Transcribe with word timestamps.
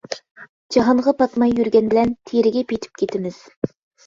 جاھانغا 0.75 1.13
پاتماي 1.19 1.53
يۈرگەن 1.59 1.91
بىلەن 1.93 2.15
تېرىگە 2.31 2.65
پېتىپ 2.73 2.99
كېتىمىز. 3.05 3.39